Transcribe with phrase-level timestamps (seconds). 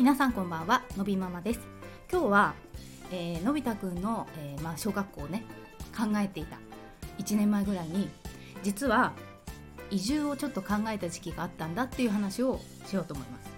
[0.00, 1.60] 皆さんこんばんはのびママです。
[2.10, 2.54] 今日は、
[3.12, 5.44] えーのび太くんの、えーまあ、小学校をね
[5.94, 6.56] 考えていた。
[7.18, 8.08] 1年前ぐらいに
[8.62, 9.12] 実は
[9.90, 13.50] 移住をちょっと考えた時期があったんだっていう話をしようと思います。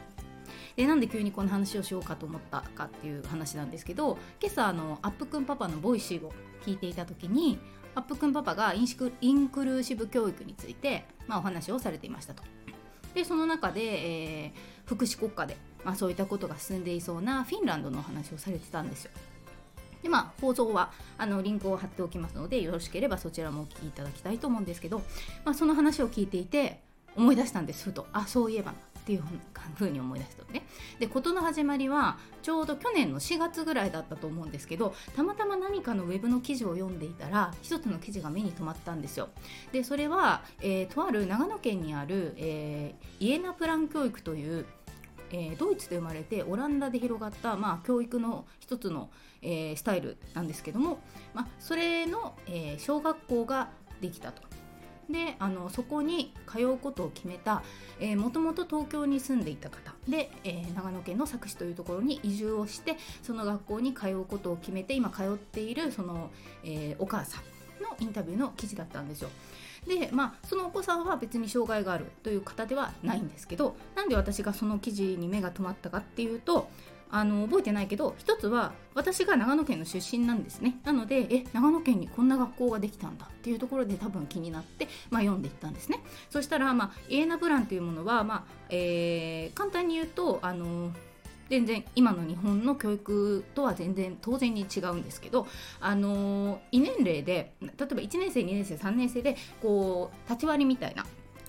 [0.75, 6.33] でなんで急にこの話をしようかと思ったかっていう話なんですけど今朝あのアップくんパパの Voicy を
[6.67, 7.61] 聞いていた時に
[7.95, 12.43] アップくんパパがインシクインクルーシブ教育について、まあ、お話をされていましたと。
[13.15, 19.11] でその中で、えー福祉国家で、まあ、そういったことが進んでいそうなフィンランドのお話をされてたんですよ。
[20.03, 25.03] でまあ放送はあのリンクを貼っておきますのでよろしければそちらもお聞きいただきたいと思うんですけど、
[25.45, 26.81] まあ、その話を聞いていて
[27.15, 28.07] 思い出したんですふと。
[28.13, 29.23] あそういえばなっていう
[29.75, 30.65] ふうに思い出したのね。
[31.01, 39.29] で事の始まりはちょうど去年の4月ぐらいだったと思うんですけどたまたま何かのウェブの記事を読んでいたら一つの記事が目に留まったんですよ。
[39.73, 44.67] でそれは、えーとある長野県にある、えーイエナプラン教育という
[45.33, 51.01] えードイツで生まれてオランダで広がった、まあ、教育の一つの、えースタイルなんですけども、
[51.35, 54.43] まあ、それの、えー小学校ができたと。
[55.11, 57.63] であのそこに通うことを決めた
[58.17, 66.31] もともと東京に住んでいた方で、え長野県の佐久市というところに移住をしてその学校に通うことを決めて今通っているその、
[66.65, 67.43] えお母さん
[67.83, 69.31] のインタビューの記事だったんですよ。
[69.87, 76.71] でまあそのお子さんは別に障害があるという方ではないんですけどなんで私がその記事に目が留まったかっていうと
[77.11, 90.93] あの覚えてないけど一つは私が長野県の出身なんですねなのでえ長野県にこんな学校ができたんだっていうところで多分気になって、まあ、読んでいったんですねそしたら、まあ、イエナプランというものは、まあえー簡単に言うとあの
[91.53, 95.47] 全然今の日本の教育とは全然当然に違うんですけど、
[95.81, 101.05] あの異年齢で例えば1年生2年生3年生でこう立ち割りみたいな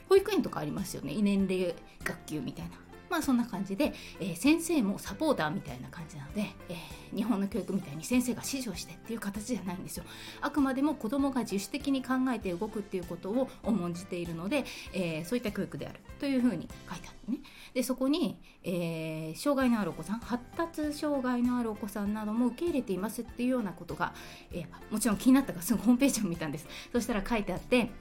[0.09, 1.73] 保育園とかありますよね異年齢
[2.03, 2.71] 学級みたいな。
[3.13, 6.77] まあそんな感じで、えー先生もサポーターみたいな感じなので、えー
[7.13, 10.03] 日本の教育みたいに先生が指示をしてっていう形じゃないんですよ。
[10.41, 17.41] あくまでも子どもが自主的に考えて動くっていうことを重んじているので、えーそういった教育であるというふうに書いてあるね。
[17.75, 24.15] でそこに、えー障害のあるお子さん発達障害のあるお子さんなども受け入れていますっていうようなことが、
[24.51, 27.91] えもちろん気になったからすぐホームページを見たんですそしたら書いてあって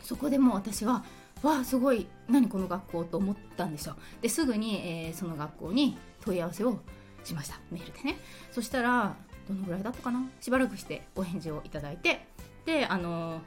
[0.00, 1.04] そこでも私は
[1.42, 2.06] わあすごい。
[2.28, 3.96] 何この学校と思ったんですよ。
[4.20, 4.76] ですぐに、
[5.06, 6.78] えーその学校に問い合わせを
[7.24, 7.58] しました。
[7.70, 8.18] メールでね。
[8.50, 9.14] そしたら
[9.48, 10.28] どのぐらいだったかな？
[10.40, 12.26] しばらくしてお返事をいただいて。
[12.66, 13.40] であの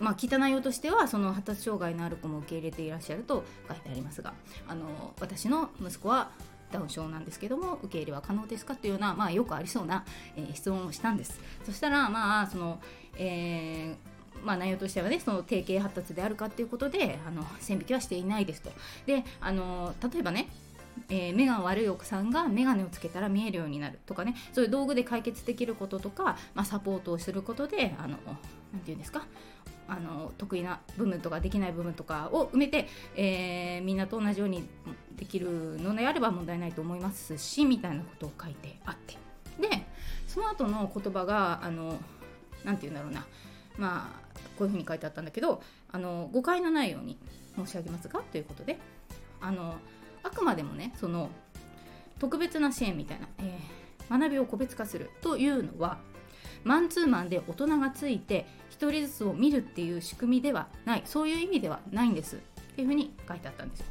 [0.00, 4.34] まあ、聞いた内容としてはその発達障害のある子も受け入れていらっしゃると書いてありますが
[4.66, 6.32] あの私の息子は
[6.72, 8.74] ダウン症なんですけども受け入れは可能ですか？
[8.74, 10.04] というような、まあ、よくありそうな、
[10.36, 11.40] えー質問をしたんです。
[11.64, 12.80] そしたらまあその、
[13.16, 14.11] えー
[14.44, 18.70] まあ、内容としてはねその定型発達であるかということであの線引きはしていないですと。
[19.06, 20.48] であの例えばね
[21.08, 24.34] えー目が悪いお子さんが眼鏡をつけたら見えるようになるとかね。
[24.52, 28.22] そういう道具で解決できることとか、まあ、サポートをすることであのなんて
[28.86, 29.26] 言うんですか
[29.88, 34.68] あの得意な部分とかできない部分とかを埋めて、えーみんなと同じように
[35.16, 39.16] できるのであれば問題ないと思いますしみたいなことを書いてあって。
[39.60, 39.86] で
[40.26, 41.98] その後の言葉があの
[42.64, 43.26] なんて言うんだろうな。
[43.76, 47.18] まあこういうふうに書いてあったんだけどあの誤解のないように
[47.56, 48.78] 申し上げますがということで
[49.40, 49.74] あの
[50.22, 51.30] あくまでもねその
[52.18, 53.82] 特別な支援みたいな、えー
[54.18, 55.98] 学びを個別化するというのは
[56.64, 58.46] マンツーマンで大人がついて
[58.78, 62.38] 1人ずつを見るっていう仕組みではないそういう意味ではないんですっ
[62.74, 63.86] ていうふうに書いてあったんですよ。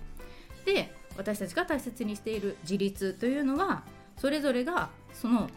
[0.65, 3.83] で私たちが大切にしている自立というのは
[4.17, 5.49] それぞれがその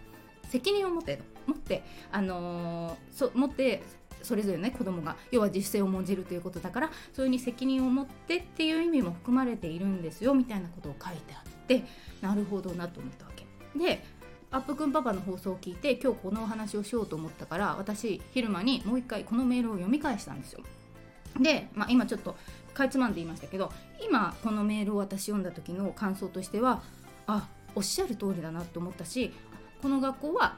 [0.48, 3.82] 責任を持って持って、あのーそ持って
[4.24, 11.84] それぞれね子供が要は自主性を重んじるということだからそういうふうに責任を持ってっていう意味も含まれているんですよみたいなことを書いてあって
[12.20, 13.44] なるほどなと思ったわけ。
[13.78, 14.04] で
[14.50, 20.60] アップくんパパの放送を聞いて今日このお話をしようと思ったから私昼間にもう一回このメールを読み返したんですよ。
[21.40, 22.36] で、まあ、今ちょっと
[22.72, 23.72] かいつまんで言いましたけど
[24.04, 26.82] 今このメールを私読んだ時の感想としては
[27.26, 29.32] あおっしゃる通りだなと思ったし
[29.82, 30.56] この学校は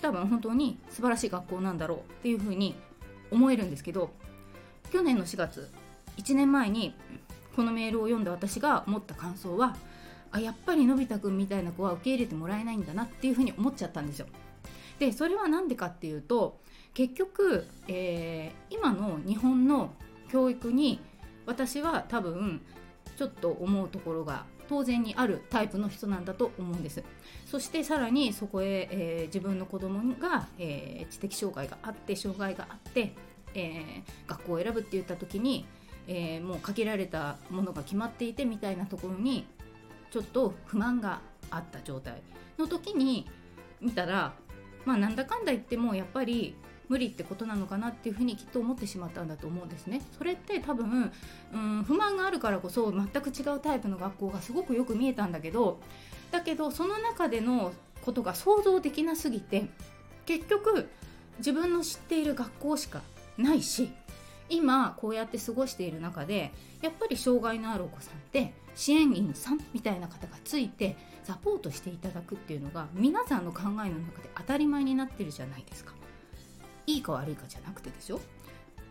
[0.00, 2.74] 多分本当に素晴らしい学校なんだろうっていうふうに
[3.30, 4.10] 思えるんですけど
[4.92, 5.70] 去年の4月
[6.16, 6.94] 1年前に
[7.56, 9.76] このメールを読んだ私が思った感想は
[10.30, 14.26] あやっぱりのび太くんみたいな子は受け入れてもらえないんだなっていうふうに思っちゃったんですよ。
[14.98, 16.60] でそれは何でかっていうと
[16.92, 19.94] 結局、えー今の日本の
[20.30, 21.00] 教育に
[21.46, 22.60] 私は多分
[23.16, 27.02] ちょっと思うところが当然にあるタイプの人なんだと思うんです。
[27.46, 33.12] そしてさらにそこへ、えー自分の子供が、えー知的障害があって障害があって、
[33.54, 35.66] えー学校を選ぶって言った時に、
[36.06, 39.46] えもう限られたものが決まっていてみたいなところに
[40.10, 41.20] ちょっと不満が
[41.50, 42.22] あった状態
[42.58, 43.26] の時に
[43.80, 44.34] 見たら
[44.84, 46.54] まあなんだかんだ言ってもやっぱり
[46.88, 50.02] 無理ってことなのかなっていうふうにきっと思ってしまったんだと思うんですね。
[50.18, 51.12] それって多分、
[51.52, 55.80] うん、不満があるからこそ全く違うタイプの学校がすごくよく見えたんだけど
[56.30, 57.72] だけどその中での
[58.04, 59.66] ことが想像できなすぎて
[60.26, 60.88] 結局
[61.38, 63.00] 自分の知っている学校しか
[63.36, 63.90] ないし
[64.48, 66.52] 今こうやって過ごしている中で
[66.82, 75.94] やっぱり障害のあるお子さんって支援員さんみたいな方がついてサポートしていただくっていうのが皆さんの考えの中で当たり前になってるじゃないですか。
[76.86, 78.20] いいか悪いかじゃなくてでしょ？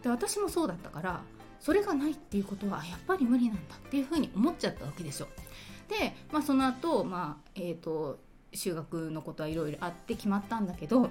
[0.01, 1.21] で私もそうだったから
[1.59, 5.27] それがないっていうことはやっぱり無理なんだっていうふうに思っちゃったわけですよ。
[5.87, 8.19] で、まあ、その後、まあえーと、
[8.53, 11.09] 修学のことはいろいろあって決まったんだけど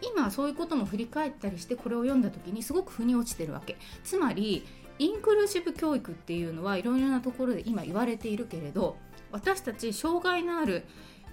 [0.00, 4.66] 今そういうことも振り返ったりしてこれを読んだ時にすごく腑に落ちてるわけつまり
[4.98, 8.96] インクルーシブ教育っていうのはいろいろなところで今言われているけれど
[9.30, 10.84] 私たち障害のある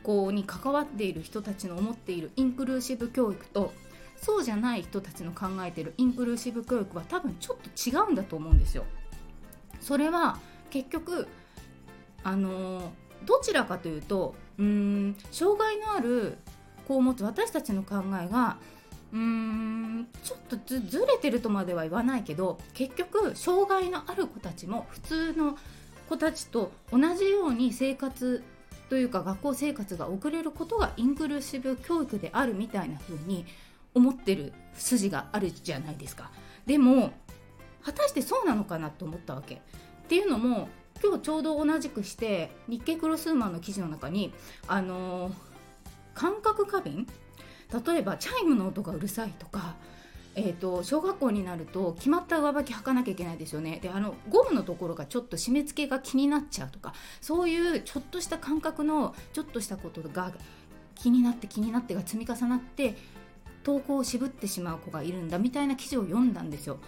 [0.04, 3.74] 子に関わっている人たちの思っているインクルーシブ教育と
[4.22, 8.86] そうじゃない人たちの考えてるインクルーシブ教育は多分ちょっと違うんだと思うんですよ。
[9.80, 10.38] それは
[10.70, 11.28] 結局
[12.24, 12.92] あの
[13.26, 16.38] どちらかというとうん障害のある
[16.88, 18.58] 子を持つ私たちの考えが
[19.14, 25.58] うーんちょっとずれてるとまでは言わないけど結局障害のある子たちも普通の
[26.10, 28.44] 子たちと同じように生活
[28.90, 33.46] というか学校生活が送れることがインクルーシブ教育であるみたいな風に
[33.94, 36.32] 思ってる筋があるじゃないですか。
[36.66, 37.12] でも
[37.84, 39.56] 果たしてそうなのかなと思ったわけ。
[39.56, 39.60] っ
[40.08, 40.70] ていうのも
[41.04, 44.34] 今日ちょうど同じくして日経クロスウーマンの記事の中に
[44.68, 45.34] あのー、
[46.14, 47.08] 感覚過敏？
[47.86, 49.76] 例えばチャイムの音がうるさいとか
[50.36, 53.80] えーと、小学校になると決まった上履き履かなきゃいけないですよね。
[53.82, 60.32] であのゴムのところがちょっと締め付けが気になっちゃうとかそういうちょっとした感覚のちょっとしたことが
[60.96, 62.96] 気になって気になってが積み重なって
[63.64, 66.80] 投稿を渋ってしまう子がいるんだみたいな記事を読んだんですよ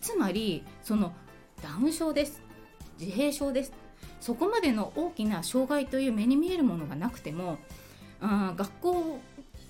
[0.00, 1.12] つまりその
[1.62, 2.42] ダウン症です
[2.98, 3.72] 自閉症です
[4.20, 7.58] そこまでの大きな障害という目に見えるものがなくても
[8.20, 9.20] あ学校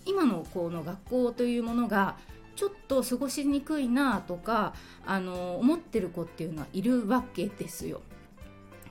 [0.06, 2.16] 今の子の学校というものが
[2.56, 4.74] ちょっと過ごしにくいなとか
[5.06, 8.02] あの思ってる子っていうのはいるわけですよ。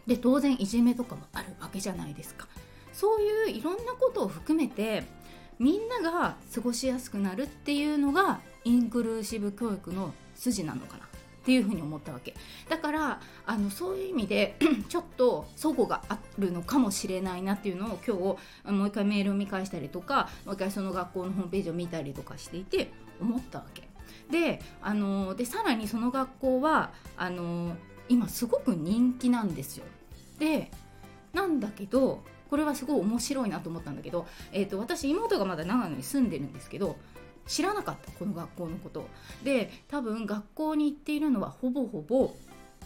[0.08, 2.48] で当然いじめとかもあるわけじゃないですか。
[2.94, 5.04] そういういろんなことを含めて
[5.60, 11.08] みんなが過ごしやすくなるっていうのがインクルーシブ教育の筋なのかなっ
[11.44, 12.36] ていうふうに思ったわけ。
[12.70, 14.56] だからあのそういう意味で
[14.88, 23.90] ちょっと齟齬があるのかもしれないなっていうのを今日もう一回メールを見返したりとかもう一回その学校のホームページを見たりとかしていて思ったわけ。
[24.32, 27.76] であのでさらにその学校はあの
[28.08, 29.86] 今すごく人気なんですよ。
[30.40, 30.72] で
[31.34, 36.98] なんだけどこれはすごい面白いなと思ったんだけど、えーと、私妹がまだ長野に住んでるんですけど
[37.48, 39.08] 知らなかったこの学校のこと
[39.44, 42.32] で多分学校に行っているのはほぼほぼ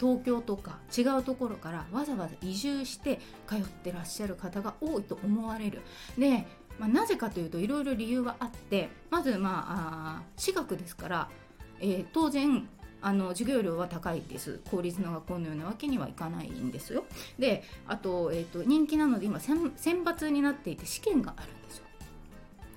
[0.00, 5.82] 東京とか違うところからわざわざ移住して通ってらっしゃる方が多いと思われる。
[6.18, 6.46] で、
[6.78, 11.28] まあ、なぜかというといろいろ理由はあってまずまあ私学ですから、
[11.80, 12.68] えー、当然
[13.04, 14.60] あの授業料は高いです。
[14.70, 17.04] 公立の学校のようなわけにはいかないんですよ。
[17.38, 21.84] であと,、えーと、人気なので今選抜になっていて試験があるんですよ。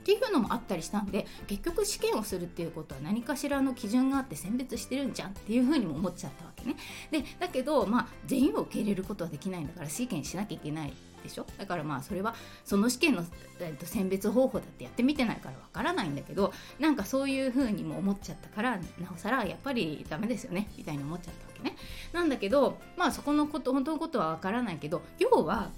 [0.01, 6.75] っていうのもあったりしたんで結局試験をするっていうことは何かしらの基準があって選別してるんじゃんっていうふうにも思っちゃったわけね。
[7.10, 10.93] でだけどまあ全員を受け入れることはできないんだから試験しなきゃいけない。
[11.27, 11.46] でしょ？
[11.57, 12.34] だからまあそれは
[12.65, 13.24] その試験の、
[13.60, 21.75] えー、と選別方法だってやってみてないからわからないんだけどなんかそういう風にも思っちゃったからなおさらやっぱりダメですよねみたいに思っちゃったわけね。
[22.13, 25.69] なんだけどまあそこのこと本当のことはわからないけど要は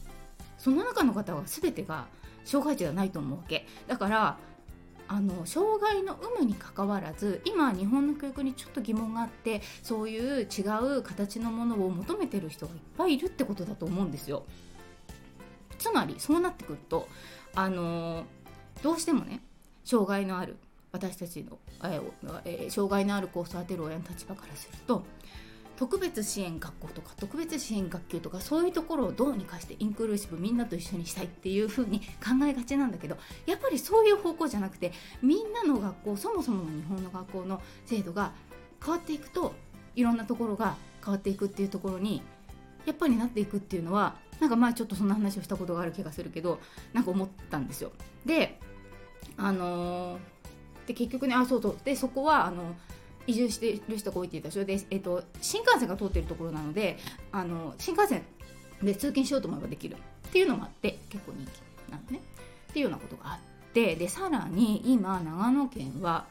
[0.58, 2.08] その中の方は全てが
[2.46, 3.68] 障害児ではないと思うわけ。
[3.88, 4.38] だから
[5.12, 10.62] あの障害の有無にかかわらず今日本の教育にちょっと疑問があってそういう違
[10.98, 14.44] う形のものを求めてる人がいっぱいいるってことだと思うんですよ。
[15.80, 17.08] つまりそうなってくると
[17.56, 18.26] あの
[18.84, 19.42] どうしてもね
[19.84, 20.58] 障害のある
[20.92, 21.58] 私たちの、
[22.46, 25.04] えー、障害のある子を育てる親の立場からすると
[25.80, 38.34] 特別支援学校とか特別支援学級とかそういうところをどうにかしてインクルーシブみんなと一緒にしたいっていう風に 考えがちなんだけどやっぱりそういう方向じゃなくてみんなの学校そもそもの日本の学校の制度が
[38.84, 39.54] 変わっていくと
[39.96, 42.22] いろんなところが変わっていくっていうところに
[42.86, 46.60] やっぱりなっていくっていうのはなんか前ちょっとそんな話をしたことがある気がするけど
[46.93, 47.91] なんか思ったんですよ。
[48.25, 48.60] で
[49.38, 51.77] あのー、で結局ねあそうそう。
[51.84, 52.75] でそこはあの
[53.27, 56.98] 移住してる人が多いって言ったでしょで、えっと、新幹線が通ってるところなので
[57.31, 58.24] あの新幹線
[58.81, 62.22] で通勤しようと思えばできるっていうのもあって結構人気なのね。
[62.69, 66.25] っていうようなことがあってでさらに今長野県は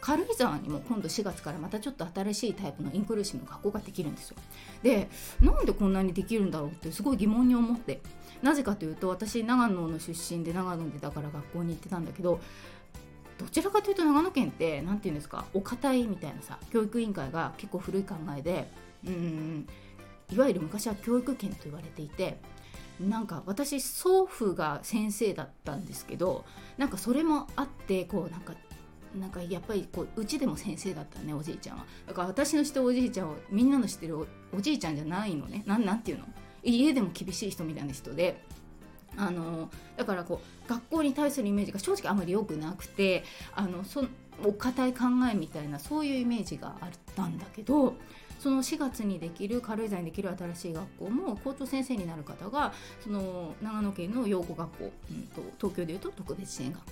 [0.00, 4.36] 軽井沢にも今度4月からまたちょっと新しいタイプのインクルーシブの学校ができるんですよ。
[4.82, 5.08] で
[5.40, 8.00] なんでこんなにできるんだろうってすごい疑問に思って
[8.42, 12.40] なぜかというと私長野の出身で長野でだから学校に行ってたんだけど
[13.38, 18.70] どちらかというと長野県って何て言うんですかお堅いみたいなさ教育委員会が結構古い考えで
[19.06, 19.66] うん
[20.32, 22.38] いわゆる昔は教育圏と言われていて
[23.00, 26.44] なんか私祖父が先生だったんですけど
[26.76, 28.54] なんかそれもあってこうなんか
[29.18, 31.84] なんかやっぱりこううちでも先生だったねおじいちゃんは。
[32.06, 34.18] だから私の知ってるおじいちゃんはみんなの知ってる
[34.52, 35.62] おじいちゃんじゃないのね。
[35.66, 36.24] なんなんていうの？
[36.62, 38.42] 家でも厳しい人みたいな人で。
[39.16, 43.24] あのだからこう学校に対するイメージが正直あまり良くなくて
[43.56, 44.04] あのそ
[44.44, 45.00] お堅い考
[45.30, 47.96] えみたいなそういうイメージがあったんだけど
[48.38, 56.90] その4月にできる軽井沢にできる新しい学校も校長先生になる方がその長野県の養護学校、うんと、東京でいうと特別支援学校。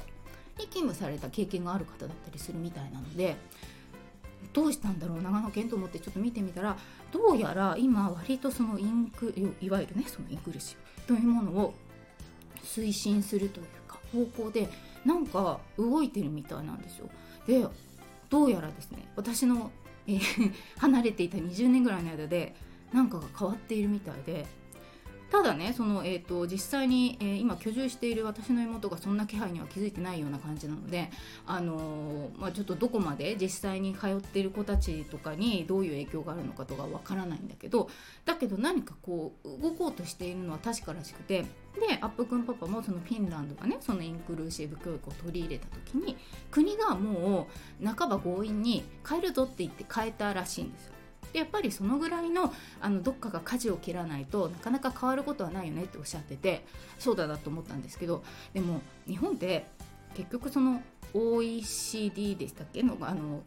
[0.59, 3.37] に勤務された経験がある方だったりするみたいなので
[4.53, 6.77] どうしたんだろう長野県と思ってちょっと見てみたら
[7.13, 11.75] どうやら今割とそのインクいわゆるねそのインクルーシブというものを
[12.65, 14.69] 推進するというか方向で
[15.05, 17.09] なんか動いてるみたいなんですよ。
[17.47, 17.67] で
[18.29, 19.71] どうやらですね私の、
[20.07, 22.55] えー、離れていた20年ぐらいの間で
[22.93, 24.47] 何かが変わっているみたいで
[25.31, 31.11] ただねその、えーと、実際に、えー、今居住している私の妹がそんな気配には気づいてないような感じなので、
[31.47, 37.91] あのー、まあ、ちょっとどこまで実際に通っている子たちとかにどういう影響があるのかとかわからないんだけど
[38.25, 46.17] だけど何かこう動こうとしているのは確からしくてでアップくんパパもそのフィンランドがねそのインクルーシブ教育を取り入れた時に
[46.51, 47.49] 国がも
[47.81, 50.98] う半ば強引に変えるぞって言って変えたらしいんですよ。
[51.33, 56.65] でやっぱりそのぐらいのあのどっかが舵を切らないとなかなか変わることはないよねっておっしゃってて
[56.99, 58.23] そうだなと思ったんですけど
[58.55, 59.67] でも日本って
[60.15, 60.83] 結局その
[61.15, 62.83] OECD でしたっけ？
[62.83, 63.43] のあの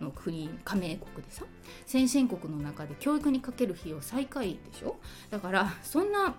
[0.00, 1.44] の国加盟国でさ
[1.86, 4.96] 先進国の中で教育にかける費用最下位でしょ？
[5.30, 6.34] だからそんな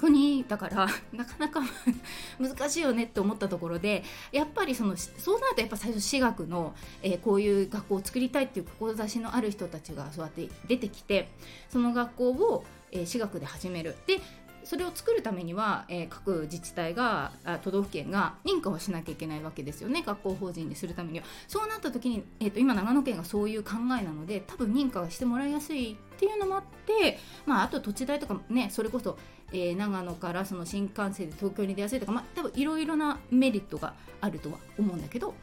[0.00, 1.60] 国だから なかなか
[2.38, 11.28] 難しいよねって思ったところでやっぱりそのそうなるとやっぱ最初私学の、えー、こういう学校を作りたいっていう志のある人たちがそうやって出てきて
[11.68, 13.96] その学校を、えー、私学で始める。
[14.06, 14.20] で
[14.64, 20.02] それを作るためには、えー、各自治体が都道府県が認可をしなきゃいけないわけですよね。
[20.02, 21.24] 学校法人にするためには。
[21.48, 29.18] そうなった時に、えーと、今長野県がそういう考えなので多分認可がしてもらいやすいっていうのもあって、まあ、あと土地代とかねそれこそ、
[29.52, 35.34] えー、長野からその新幹線で東京に出やすいとか、まあ、多分いろいろなメリットがあるとは思うんだけど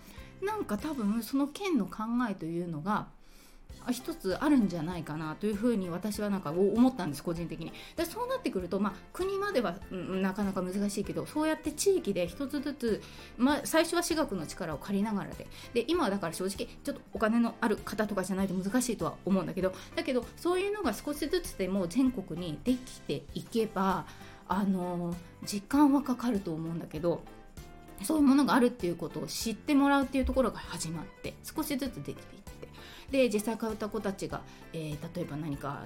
[0.41, 3.07] なんか多分その県の考えというのが
[3.91, 7.71] 一つあるんじゃないかなというふうに私はなんか思ったんです個人的に。
[7.95, 13.01] でそうなってくると、まあ、国までは、なかなか難しいけどそうやって地域で一つずつ、
[13.37, 15.47] まあ、最初は私学の力を借りながらで。
[15.73, 24.05] で今はだから正直ちょっとお金のある方とかじゃないと難しいとは思うんだけどだけどそういうのが少しずつでも全国にできていけば
[24.47, 27.21] あの時間はかかると思うんだけど
[28.03, 32.40] そういうものがあるっていうことを知ってもらうっていうところが始まって少しずつできてい
[33.11, 34.41] で実際通った子たちが、
[34.73, 35.83] えー、例えば何か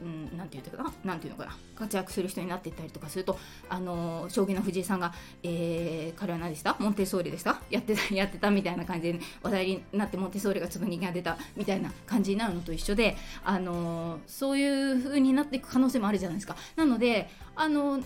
[0.00, 3.38] うん、なんていうかな、なんていうのかな、活躍する人になっていったりとかすると、
[3.68, 5.12] あの将棋の藤井さんが、
[5.44, 6.76] えー、彼は何でした？
[6.80, 7.60] モンテソーリでした？
[7.70, 16.56] やってた、 やってたみたいな感じで、話題になってモンテソーリがちょっと人間が出たみたいな感じになるのと一緒で、あのそういう風になっていく可能性もあるじゃないですか。
[16.74, 18.00] なので、あの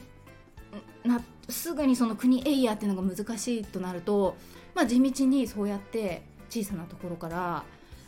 [1.04, 4.36] なすぐにその国エイヤーっていうのが難しいとなると、
[4.74, 7.64] まあ、地道にそうやって小さなところから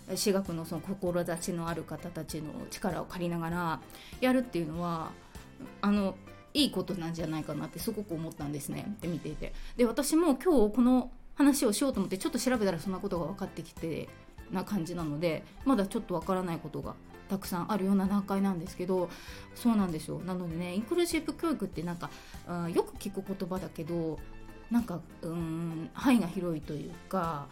[0.09, 3.81] 私学のその志のある方たちの力を借りながら
[4.21, 5.11] やるっていうのは
[5.81, 6.17] あの
[6.55, 8.87] いいことなんじゃないかなってすごく思ったんですね。
[8.89, 9.53] って見ていて。
[9.77, 14.09] で私も今日この話をしようと思ってちょっと調べたらそんなことが分かってきて
[14.51, 16.95] な感じなのでまだちょっと分からないことが
[17.29, 19.11] たくさんあるような段階なんですけど
[19.55, 20.21] そうなんですよ。
[20.21, 22.11] なのでねインクルーシブ教育ってなんか
[22.49, 24.19] うんよく聞く言葉だけど
[24.71, 27.47] なんかうん範囲が広いというか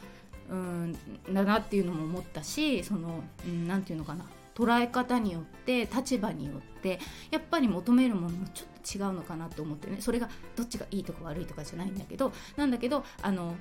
[0.50, 0.98] うん
[1.32, 3.22] だなっていうのも思ったしその
[3.66, 4.24] 何、て言うのかな
[4.54, 6.98] 捉え方によって立場によって
[7.30, 9.98] やっぱり求めるものもちょっと違うのかなと思ってね。
[10.00, 13.54] それがどっちがいいとか悪いとかじゃないんだけどなんだけどあの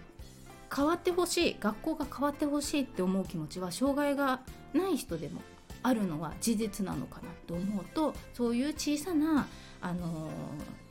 [0.73, 4.41] 変わってほしい学校が変わってほしいって思う気持ちは障害が
[4.73, 5.41] ない人でも
[5.83, 9.47] あるのは事実なのかなと思うとそういう小さな、
[9.81, 10.29] あの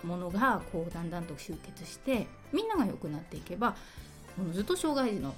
[0.05, 3.75] ものがこうだんだんと集結してみんなが良くなっていけば
[4.37, 5.35] ものずっと障害児の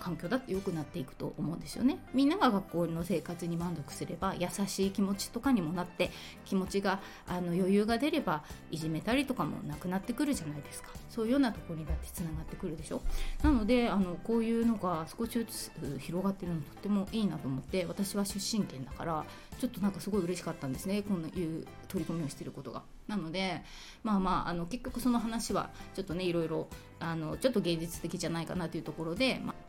[0.00, 1.98] 環境だって良くなっていくと思うんですよね。
[2.14, 6.10] みんなが学校の生活に満足すれば優しい気持ちとかにもなって
[6.44, 10.90] 気持ちがあの余裕が出ればいじめたりとかもなくなってくるじゃないですか。
[11.10, 13.02] そういうようなところにだってつながってくるでしょ。
[13.42, 19.24] なのであのこういうのが少しずつ広がってるのとってもいいなと思って私は出身県だから
[19.58, 23.62] ちょっとなんかすごい嬉しかったんですねこういう取り組みをしていることがなので
[24.02, 26.68] まあまああの結局その話はちょっとねいろいろ
[27.00, 29.66] あのちょっと現実的じゃないかなというところで、まあ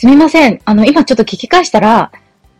[0.00, 0.62] すみません。
[0.64, 2.10] あの、今ちょっと聞き返したら、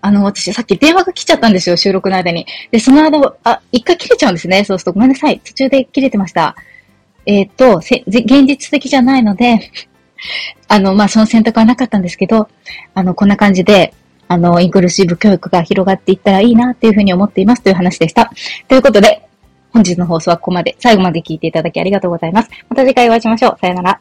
[0.02, 2.45] あの、私さっき電話が来ちゃったんですよ、収録の間に。
[2.71, 4.62] で、その間、あ、一回切れちゃうんですね。
[4.64, 5.40] そうするとごめんなさい。
[5.40, 6.54] 途中で切れてました。
[7.25, 8.04] えっ、と、現
[8.47, 9.71] 実的じゃないので
[10.68, 12.48] あの、まあ、その選択はなかったんですけど、
[12.94, 13.94] あの、こんな感じで、
[14.28, 18.30] あの、インクルーシブ教育が広がっていったらいいなっていうふうに思っていますという話でした。
[18.68, 19.26] ということで、
[19.72, 20.76] 本日の放送はここまで。
[20.78, 22.50] 最後まで聞いていただきありがとうございます。
[22.68, 23.58] また次回お会いしましょう。
[23.60, 24.00] さよなら。